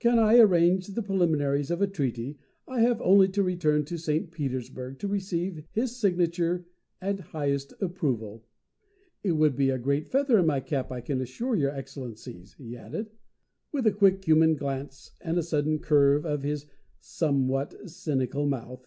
[0.00, 2.36] Can I arrange the preliminaries of a treaty,
[2.66, 4.32] I have only to return to St.
[4.32, 6.66] Petersburg to receive his signature
[7.00, 8.44] and highest approval.
[9.22, 12.76] It would be a great feather in my cap I can assure your excellencies," he
[12.76, 13.12] added,
[13.70, 16.66] with a quick human glance and a sudden curve of his
[16.98, 18.84] somewhat cynical mouth.